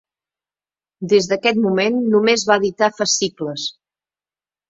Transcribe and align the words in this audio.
Des 1.11 1.27
d'aquest 1.33 1.59
moment, 1.65 1.99
només 2.15 2.45
va 2.51 2.57
editar 2.61 2.91
fascicles. 3.01 3.67